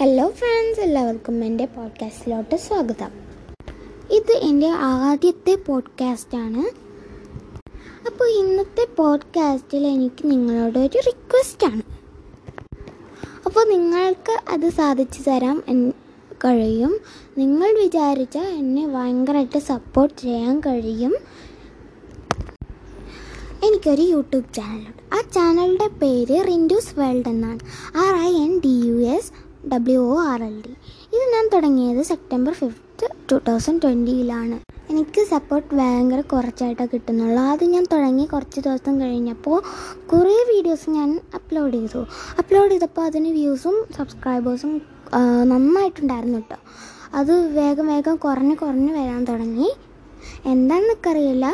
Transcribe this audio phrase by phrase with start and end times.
[0.00, 3.10] Hello friends എല്ലാവർക്കും എന്റെ പോഡ്കാസ്റ്റിലോട്ട് സ്വാഗതം.
[4.10, 6.60] ഇത് എന്റെ ആദ്യത്തെ പോഡ്കാസ്റ്റാണ്
[8.06, 11.82] അപ്പോൾ ഇന്നത്തെ പോഡ്കാസ്റ്റിൽ എനിക്ക് നിങ്ങളോട് ഒരു റിക്വസ്റ്റാണ്
[13.46, 15.62] അപ്പോൾ നിങ്ങൾക്ക് അത് സാധിച്ചു തരാൻ
[16.44, 17.00] കഴിയും.
[17.38, 21.14] നിങ്ങൾ വിചാരിച്ചാൽ എന്നെ ഭയങ്കരമായിട്ട് സപ്പോർട്ട് ചെയ്യാൻ കഴിയും.
[23.64, 25.14] എനിക്കൊരു യൂട്യൂബ് ചാനലുണ്ട്.
[25.14, 27.58] ആ ചാനലിന്റെ പേര് റിൻഡൂസ് വേൾഡ് എന്നാണ്.
[27.96, 29.32] R I N D U S
[29.72, 30.72] W O R L D
[31.14, 34.56] ഇത് ഞാൻ തുടങ്ങിയത് സെപ്റ്റംബർ ഫിഫ്ത്ത് ടു തൗസൻഡ് ട്വന്റിയിലാണ്
[34.92, 37.42] എനിക്ക് സപ്പോർട്ട് ഭയങ്കര കുറച്ചായിട്ടാണ് കിട്ടുന്നുള്ളൂ.
[37.52, 39.56] അത് ഞാൻ തുടങ്ങി കുറച്ച് ദിവസം കഴിഞ്ഞപ്പോൾ
[40.12, 42.02] കുറേ വീഡിയോസ് ഞാൻ അപ്ലോഡ് ചെയ്തു.
[42.40, 44.72] അപ്ലോഡ് ചെയ്തപ്പോൾ അതിന് വ്യൂസും സബ്സ്ക്രൈബേഴ്സും
[45.52, 46.58] നന്നായിട്ടുണ്ടായിരുന്നു കേട്ടോ
[47.20, 49.68] അത് വേഗം വേഗം കുറഞ്ഞ് കുറഞ്ഞ് വരാൻ തുടങ്ങി.
[50.52, 51.46] എന്താണെന്നൊക്കെ അറിയില്ല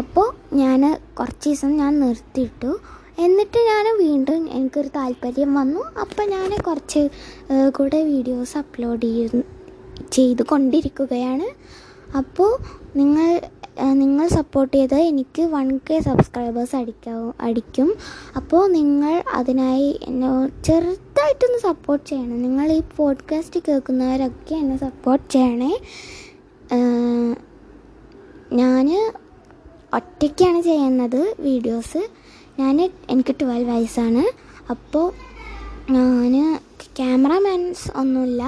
[0.00, 0.26] അപ്പോൾ
[0.60, 0.80] ഞാൻ
[1.18, 2.70] കുറച്ച് ദിവസം ഞാൻ നിർത്തിയിട്ടു.
[3.18, 5.80] എന്നിട്ട് ഞാൻ വീണ്ടും എനിക്കൊരു താല്പര്യം വന്നു.
[6.00, 7.02] അപ്പം ഞാൻ കുറച്ച്
[7.76, 9.40] കൂടെ വീഡിയോസ് അപ്ലോഡ് ചെയ്ത്
[10.12, 11.48] ചെയ്ത് കൊണ്ടിരിക്കുകയാണ്.
[12.16, 12.50] അപ്പോൾ
[12.96, 13.28] നിങ്ങൾ
[14.00, 17.88] നിങ്ങൾ സപ്പോർട്ട് ചെയ്ത് എനിക്ക് വൺ കെ സബ്സ്ക്രൈബേഴ്സ് അടിക്കാവും അടിക്കും.
[18.36, 20.28] അപ്പോൾ നിങ്ങൾ അതിനായി എന്നെ
[20.64, 22.42] ചെറുതായിട്ടൊന്ന് സപ്പോർട്ട് ചെയ്യണം.
[22.42, 25.72] നിങ്ങൾ ഈ പോഡ്കാസ്റ്റ് കേൾക്കുന്നവരൊക്കെ എന്നെ സപ്പോർട്ട് ചെയ്യണേ.
[28.52, 28.86] ഞാൻ
[29.94, 32.02] ഒറ്റയ്ക്കാണ് ചെയ്യുന്നത് വീഡിയോസ്
[32.60, 32.76] ഞാൻ
[33.12, 34.24] എനിക്ക് ട്വൽവ് വയസ്സാണ്.
[34.74, 35.06] അപ്പോൾ
[36.34, 36.50] ഞാൻ
[36.98, 38.42] ക്യാമറാമാൻസ് ഒന്നുമില്ല.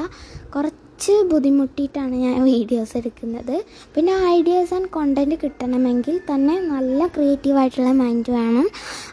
[0.54, 3.56] കുറച്ച് ബുദ്ധിമുട്ടിയിട്ടാണ് ഞാൻ വീഡിയോസ് എടുക്കുന്നത്.
[3.94, 8.68] പിന്നെ ഐഡിയാസ് ആൻഡ് കോണ്ടന്റ് കിട്ടണമെങ്കിൽ തന്നെ നല്ല ക്രിയേറ്റീവായിട്ടുള്ള മൈൻഡ് വേണം.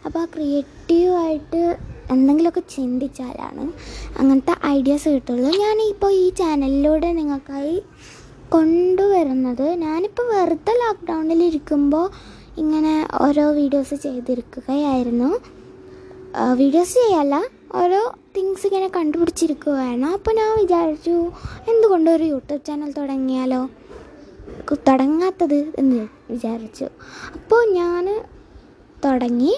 [0.06, 1.64] അപ്പോൾ ആ ക്രിയേറ്റീവായിട്ട്
[2.14, 3.66] എന്തെങ്കിലുമൊക്കെ ചിന്തിച്ചാലാണ്
[4.20, 5.50] അങ്ങനത്തെ ഐഡിയാസ് കിട്ടുള്ളൂ.
[5.66, 7.76] ഞാൻ ഇപ്പോൾ ഈ ചാനലിലൂടെ നിങ്ങൾക്കായി
[8.56, 9.66] കൊണ്ടുവരുന്നത്.
[9.86, 12.08] ഞാനിപ്പോൾ വെറുതെ ലോക്ക്ഡൗണിൽ ഇരിക്കുമ്പോൾ
[12.58, 15.30] ഇങ്ങനെ ഓരോ വീഡിയോസ് ചെയ്തിരിക്കുകയായിരുന്നു.
[16.54, 17.36] വീഡിയോസ് ചെയ്യല്ല
[17.76, 20.06] ഓരോ തിങ്സ് ഇങ്ങനെ കണ്ടുപിടിച്ചിരിക്കുകയാണ്.
[20.06, 21.16] അപ്പോൾ ഞാൻ വിചാരിച്ചു
[21.72, 23.70] എന്തുകൊണ്ട് ഒരു യൂട്യൂബ് ചാനൽ തുടങ്ങിയാലോ?
[24.88, 26.86] തുടങ്ങാത്തത് എന്ന് വിചാരിച്ചു.
[27.36, 28.24] അപ്പോൾ ഞാൻ
[29.06, 29.54] തുടങ്ങി.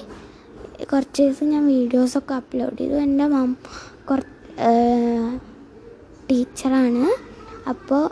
[0.93, 2.93] കുറച്ച് ദിവസം ഞാൻ വീഡിയോസൊക്കെ അപ്ലോഡ് ചെയ്തു.
[2.93, 3.57] എന്റെ മം
[4.09, 4.19] കുറ
[6.31, 7.05] ടീച്ചറാണ്
[7.69, 8.03] അപ്പോൾ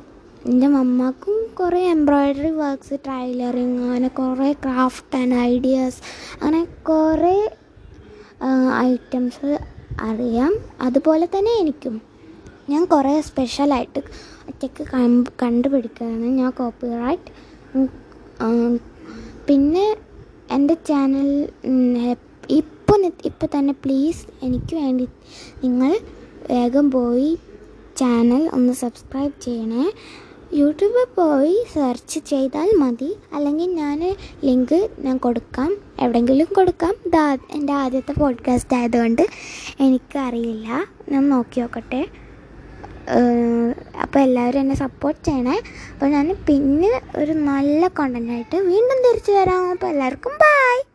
[0.50, 6.00] എന്റെ മമ്മക്കും കുറേ എംബ്രോയ്ഡറി വർക്ക്സ് ടൈലറിങ് അങ്ങനെ കുറേ ക്രാഫ്റ്റ് ആൻഡ് ഐഡിയാസ്
[6.41, 7.36] അങ്ങനെ കുറേ
[8.88, 9.52] ഐറ്റംസ്
[10.09, 10.53] അറിയാം.
[10.81, 11.96] അതുപോലെ തന്നെ എനിക്കും.
[12.72, 14.02] ഞാൻ കുറേ സ്പെഷ്യലായിട്ട്
[14.50, 14.84] ഒറ്റയ്ക്ക്
[15.44, 16.28] കണ്ടുപിടിക്കുകയാണ്.
[16.40, 17.31] ഞാൻ കോപ്പി റൈറ്റ്
[19.47, 19.86] പിന്നെ
[20.56, 21.30] എന്റെ ചാനൽ
[22.59, 23.00] ഇപ്പോൾ
[23.30, 25.06] ഇപ്പോൾ തന്നെ പ്ലീസ് എനിക്ക് വേണ്ടി
[25.63, 25.92] നിങ്ങൾ
[26.52, 27.31] വേഗം പോയി
[28.00, 29.86] ചാനൽ ഒന്ന് സബ്സ്ക്രൈബ് ചെയ്യണേ.
[30.53, 33.16] യൂട്യൂബിൽ പോയി സെർച്ച് ചെയ്താൽ മതി.
[33.34, 35.78] അല്ലെങ്കിൽ ഞാൻ ലിങ്ക് ഞാൻ കൊടുക്കാം.
[36.00, 36.94] എവിടെയെങ്കിലും കൊടുക്കാം.
[37.06, 39.22] ഇതാ എന്റെ ആദ്യത്തെ പോഡ്കാസ്റ്റ് ആയതുകൊണ്ട്
[39.80, 40.86] എനിക്കറിയില്ല.
[41.09, 42.08] ഞാൻ നോക്കി നോക്കട്ടെ.
[44.02, 45.62] അപ്പോൾ എല്ലാവരും എന്നെ സപ്പോർട്ട് ചെയ്യണേ.
[45.94, 49.72] അപ്പോൾ ഞാൻ പിന്നെ ഒരു നല്ല കോണ്ടന്റായിട്ട് വീണ്ടും തിരിച്ചു വരാം.
[49.72, 50.93] അപ്പോൾ എല്ലാവർക്കും ബൈ